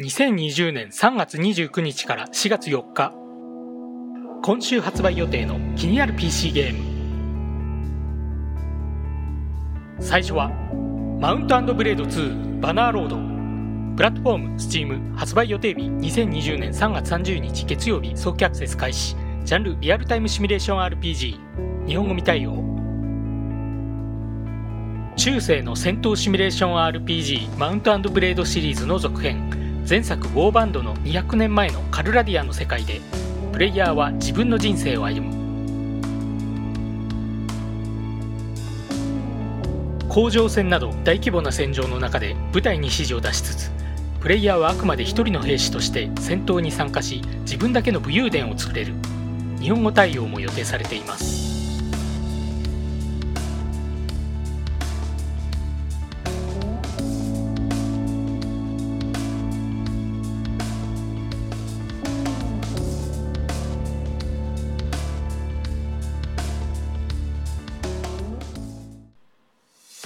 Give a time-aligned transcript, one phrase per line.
[0.00, 3.12] 2020年3月29日から4月4日
[4.42, 6.82] 今週発売予定の気になる PC ゲーム。
[10.00, 10.50] 最初は
[11.20, 13.16] マウントブレード2バナーロード。
[13.96, 19.14] プラットフォーム Steam 発売予定日2020年3月30日月曜日早期アクセス開始。
[19.44, 22.56] ジャンルリアルタイムシミュレーション RPG 日本語未対応。
[25.14, 29.63] 中世の戦闘シミュレーション RPG マウントブレードシリーズの続編。
[29.88, 33.00] 前作「ウォーバンド」の200年前のカルラディアの世界で
[33.52, 35.34] プレイヤーは自分の人生を歩む。
[40.08, 43.72] 甲状戦など大規模な戦場の中で部隊に指示を出しつつ
[44.20, 48.94] プレイヤーはあくまで一人の兵士として戦闘に参加し自分だけの武勇伝を作れる。
[49.60, 51.43] 日本語対応も予定されています。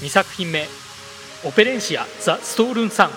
[0.09, 0.67] 2作品目
[1.45, 3.11] 「オペレンシア・ザ・ストールン・サン」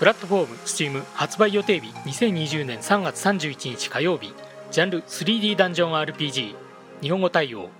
[0.00, 4.34] プラットフォーム STEAM 発売予定日2020年3月31日火曜日。
[4.72, 6.56] ジャンル 3D ダンジョン RPG
[7.00, 7.70] 日本語対応。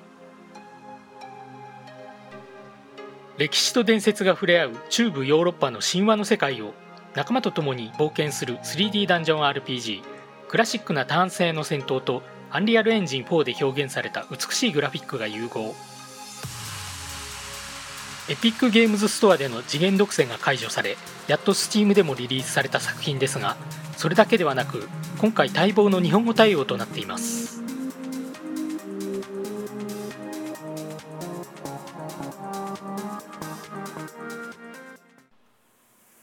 [3.37, 6.73] 歴史と伝説が触れ合う中部ヨーロッパの神話の世界を
[7.17, 10.03] 仲間と共に冒険する 3D ダンジョン RPG
[10.47, 15.75] クラシックな単性の戦闘とアンリアルエンジン4で表現された美しいグラフィックが融合。
[18.31, 23.57] エピックゲームズストアでの次元独占が解除されやっと Steam でもリリースされた作品ですが
[23.97, 27.61] それだけではなく今回待望の日本語対応となっています。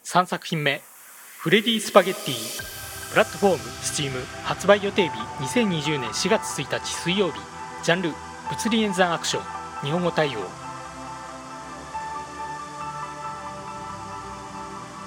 [0.05, 0.81] 3作品目
[1.38, 2.63] 「フレディ・スパゲッティ」
[3.11, 4.12] プラットフォーム Steam
[4.45, 5.12] 発売予定日
[5.59, 7.39] 2020年4月1日水曜日。
[7.84, 8.13] ジャンル
[8.50, 9.44] 物理演算アクション。
[9.85, 10.66] 日本語対応。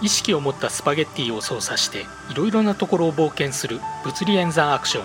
[0.02, 5.04] 意識を持ったスパゲッティを操作していろいろなところを冒険する物理演算アクション。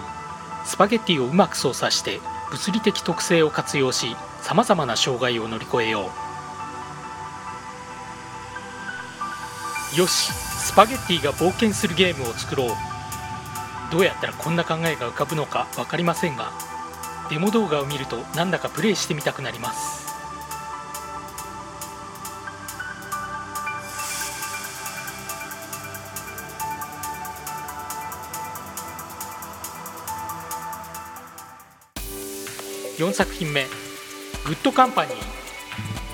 [0.66, 2.20] スパゲッティをうまく操作して
[2.50, 6.10] 物理的特性を活用しさまざまな障害を乗り越えよ
[9.94, 9.98] う。
[9.98, 12.70] よしスパゲッティが冒険するゲームを作ろう。
[13.92, 16.52] どうやったらこんな考えが浮かぶのか分かりませんが
[17.30, 20.05] デモ動画を見るとなんだかプレイしてみたくなります。
[32.98, 33.66] 4作品目
[34.46, 35.16] 「グッドカンパニー」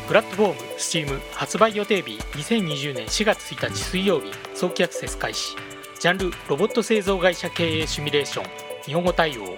[0.07, 5.55] プラットフォーム STEAM 発売予定日2020年4月1日水曜日早期アクセス開始。
[5.99, 8.45] ジャンルロボット製造会社経営シミュレーション
[8.83, 9.55] 日本語対応。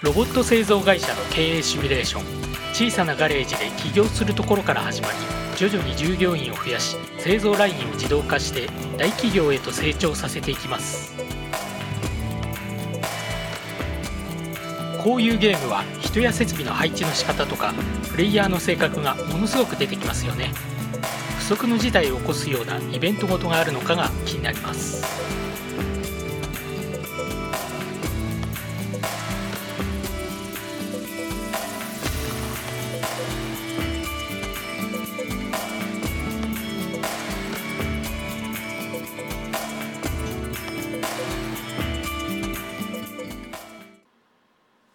[0.00, 2.54] ロボット製造会社の経営シミュレーション。
[2.72, 5.14] 小さなガレージで起業するところから始まり
[5.56, 11.14] 徐々に従業員を増やし製造ラインを自動化して大企業へと成長させていきます。
[15.04, 17.74] こういうゲームは人や設備の配置の仕方とか
[18.10, 20.50] プレイヤーの性格がものすごく出てきますよね。
[21.38, 25.04] 不測の事態を起こすようなイベントごとがあるのかが気になります。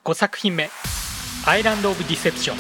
[0.09, 0.71] 5作品目
[1.45, 2.57] 「アイランド・オブ・ディセプション」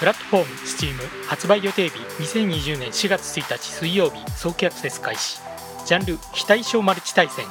[0.00, 5.38] プラットフォーム STEAM 発売予定日2020年4月1日水曜日早期アクセス開始。
[5.84, 7.44] ジャンル非対称マルチ対戦。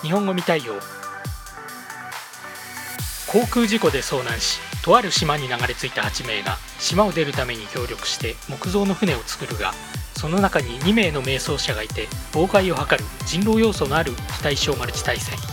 [0.00, 0.80] 日本語未対応。
[3.26, 9.72] 航空事故で遭難しとある島に流れ着いた8名が島を出るために協力して木造の船を作るが
[10.14, 15.51] その中に2名の瞑想者がいて妨害を図る人狼要素のある非対称マルチ対戦。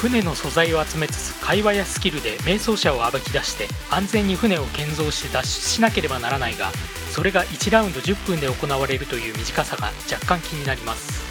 [0.00, 6.72] 船の素材を集めつつ会話やスキルで瞑想者を暴き出して安全に船を建造して脱出しなければならないが
[7.10, 11.29] それが1ラウンド10分で行われるという短さが若干気になります。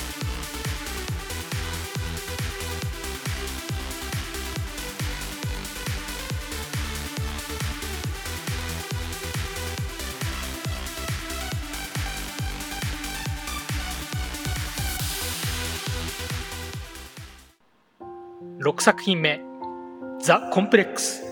[18.61, 19.39] 6作品目
[20.19, 21.23] 「ザ・コンプレックス」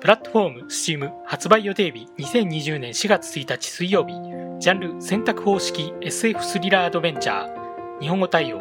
[0.00, 4.12] プラットフォーム Steam 発売予定日2020年4月1日水曜日。
[4.60, 8.00] ジャンル選択方式 SF スリラーアドベンチャー。
[8.00, 8.60] 日本語対応。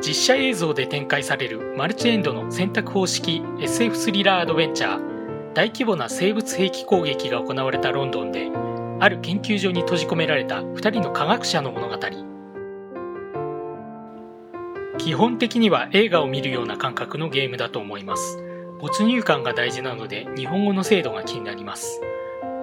[0.00, 5.52] 実写映像で展開されるマルチエンドの選択方式 SF スリラーアドベンチャー。
[5.54, 8.50] 大規模な生物兵器攻撃が行われたロンドンで
[8.98, 12.25] ある研究所に閉じ込められた2人の科学者の物語。
[15.06, 18.42] 基本的には映画を見るような感覚のゲームだと思います。
[18.80, 22.00] 没入感が大事なので日本語の精度が気になります。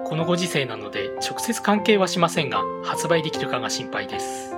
[0.04, 4.54] このご時世なので直接関係はしませんが発売できるかが心配です。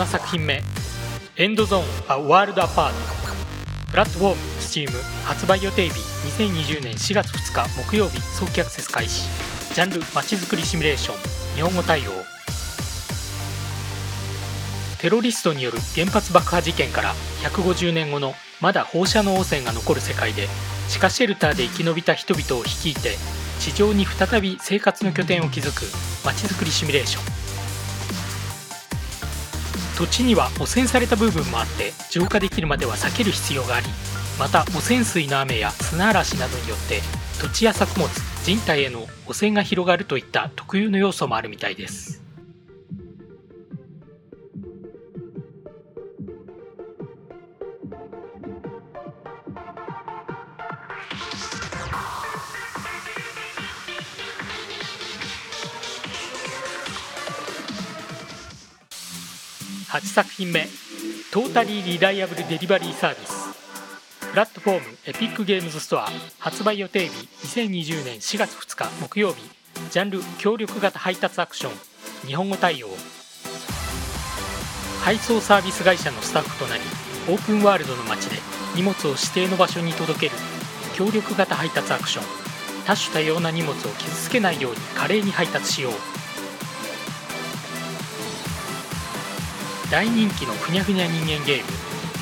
[0.00, 0.62] 7作品目
[1.36, 2.94] 「エンドゾーン・ア・ワールド・アパート」
[3.90, 4.90] プラットフォーム Steam
[5.26, 5.94] 発売予定日
[6.38, 8.18] 2020年4月2日木曜日。
[8.18, 9.28] 早期アクセス開始。
[9.74, 11.16] ジャンルまちづくりシミュレーション。
[11.54, 12.12] 日本語対応。
[15.00, 20.48] テロリストによる原発爆破事件から150年後のまだ放射能汚染が残る世界で
[20.88, 23.18] 地下シェルターで生き延びた人々を率いて
[23.58, 25.84] 地上に再び生活の拠点を築く
[26.24, 27.49] まちづくりシミュレーション。
[30.00, 33.86] 土地には汚染された部分もあって浄化できるまでは避ける必要があり
[34.38, 37.02] また汚染水の雨や砂嵐などによって
[37.38, 38.08] 土地や作物
[38.42, 42.19] 人体への汚染が広がるといった特有の要素もあるみたいです。
[59.90, 60.68] 8作品目
[61.32, 63.50] トータリーリライアブルデリバリーサービス
[64.30, 66.08] プラットフォームエピックゲームズストア
[66.38, 67.26] 発売予定日
[67.58, 69.42] 2020年4月2日木曜日。
[69.90, 71.72] ジャンル協力型配達アクション。
[72.28, 72.86] 日本語対応。
[75.02, 76.82] 配送サービス会社のスタッフとなり
[77.28, 78.36] オープンワールドの街で
[78.76, 80.32] 荷物を指定の場所に届ける
[80.94, 82.24] 協力型配達アクション。
[82.86, 86.19] 多種多様な荷物を傷つけないように華麗に配達しよう。
[89.90, 91.62] 大人気のふにゃふにゃ人間ゲーム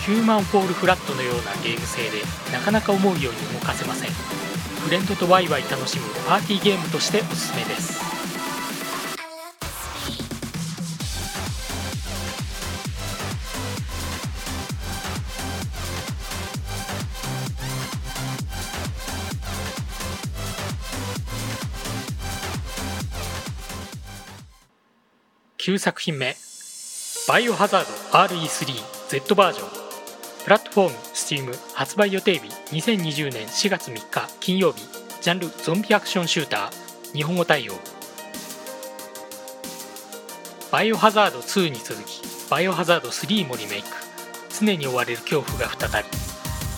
[0.06, 4.10] ヒューマンフォールフラットのようなゲーム性でなかなか思うように動かせません。
[4.10, 8.00] フレンドとワイワイ楽しむパーティーゲームとしておすすめです。
[25.58, 26.47] 9作品目
[27.28, 29.68] バイオハザード RE3Z バージョン。
[30.44, 30.96] プラットフォーム
[31.52, 34.80] Steam 発売予定日2020年4月3日金曜日。
[35.20, 37.12] ジャンルゾンビアクションシューター。
[37.12, 37.74] 日本語対応。
[40.72, 43.88] バイオハザード2に続きバイオハザード3もリメイク。
[44.58, 46.08] 常に追われる恐怖が再び。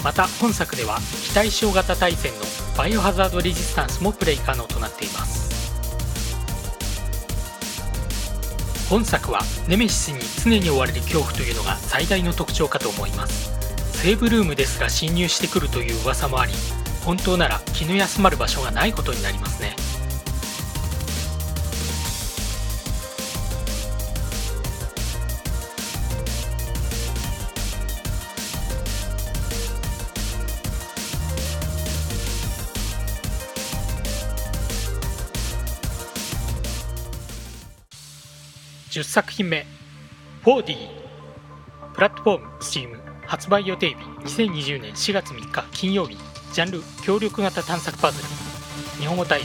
[0.02, 2.38] また本作では非対称型対戦の
[2.76, 5.49] バイオハザードレジスタンスもプレイ可能となっています。
[8.90, 9.38] 本作は
[9.68, 13.52] ネメシスに常に追われる恐怖というのが最大の特徴かと思います。
[13.96, 16.52] セーブルームですが侵入してくるという噂もあり
[17.04, 19.76] 本当なら気の休まる場所がないことになりますね。
[39.00, 39.64] 10作品目
[40.44, 40.76] 4D
[41.94, 43.94] プラットフォーム Steam 発売予定日
[44.44, 46.18] 2020年4月3日金曜日
[46.52, 48.28] ジャンル協力型探索パズル。
[49.00, 49.44] 日本語対応。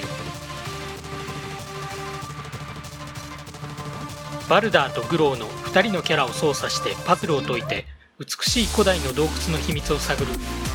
[4.50, 7.86] バルダーとグローの2人のキャラを操作してパズルを解いて
[8.20, 10.32] 美しい古代の洞窟の秘密を探る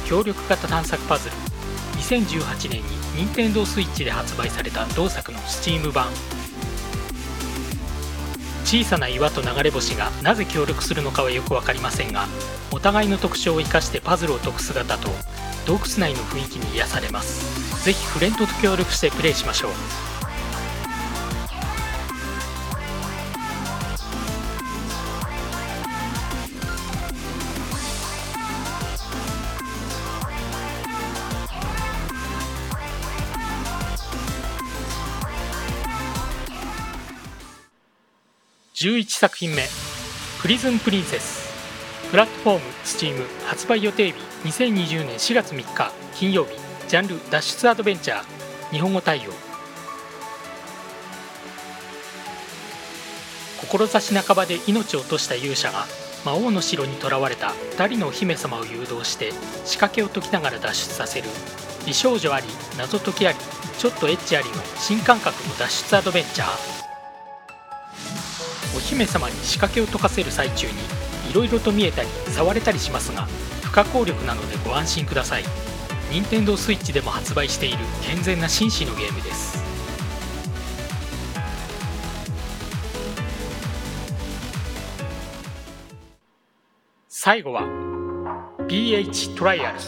[0.07, 1.37] 協力型探索パズル。
[1.99, 6.07] 2018年に Nintendo Switch で発売された同作の Steam 版。
[8.71, 12.29] 小さな岩と流れ星がなぜ協力するのかはよく分かりませんが
[12.71, 15.09] お互いの特徴を生かしてパズルを解く姿と
[15.67, 17.85] 洞窟内の雰囲気に癒されます。
[17.85, 19.73] ぜひフレンドと協力してプレイしましょう。
[38.81, 39.63] 11作品目
[40.41, 41.51] 「プリズンプリンセス」
[42.11, 46.53] プラットフォーム Steam 発売予定日2020年4月3日金曜日。
[46.89, 48.25] ジャンル脱出アドベンチャー。
[48.73, 49.33] 日本語対応。
[53.69, 55.87] 志半ばで命を落とした勇者が
[56.25, 59.35] 魔王の城に囚われた2人のお姫様を誘導して
[59.67, 61.29] 仕掛けを解きながら脱出させる。
[61.85, 62.47] 美少女あり
[62.79, 63.39] 謎解きあり
[63.79, 66.80] ちょっとエッチありの新感覚の脱出アドベンチャー。
[68.77, 70.73] お姫様に仕掛けを解かせる最中に
[71.31, 73.27] いろいろと見えたり触れたりしますが
[73.62, 75.45] 不可抗力なのでご安心ください。
[76.11, 79.62] 任天堂 switch でも発売している健全な紳士のゲームです。
[87.09, 87.62] 最後は
[88.67, 89.87] BH トライアルズ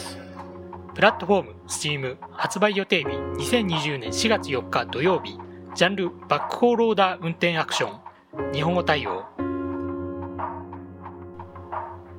[0.93, 3.07] プラットフォーム Steam 発売予定日
[3.57, 5.37] 2020年4月4日土曜日。
[5.75, 8.02] ジャンルバックホーローダー運転アクション。
[8.51, 9.25] 日本語対応。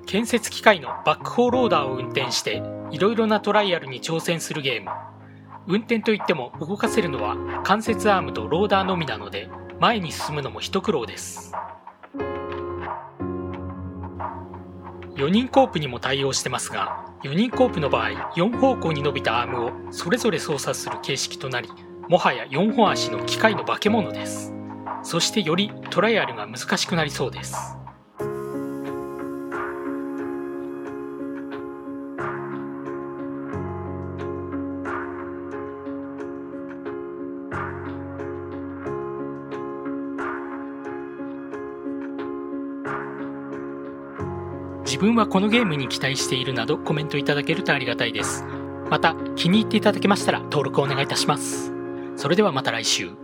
[0.07, 4.91] 建設機械のバックホーローダーを運転していろいろなトライアルに挑戦するゲーム。
[5.67, 9.49] 運転といっても動かせるのは関節アームとローダーのみなので
[9.81, 11.53] 前に進むのも一苦労です。
[15.17, 21.71] 4人コープにも対応してますが4人コープの場合4方向に伸びたアームをそれぞれ操作する形式となり
[22.09, 24.54] もはや4本足の機械の化け物です。
[25.05, 27.55] そしてよりトライアルが難しくなりそうです。
[44.85, 48.45] 自分はこのゲームに期待しているなどコメントいただけるとありがたいです。
[48.91, 51.73] また気に入っていただけましたら登録お願いいたします。
[52.17, 53.24] それではまた来週。